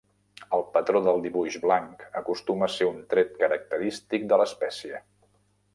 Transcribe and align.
El 0.57 0.61
patró 0.77 1.01
del 1.07 1.19
dibuix 1.25 1.57
blanc 1.65 2.01
acostuma 2.23 2.69
a 2.69 2.73
ser 2.79 2.89
un 2.95 2.99
tret 3.13 3.39
característic 3.45 4.27
de 4.33 4.41
l'espècie. 4.43 5.07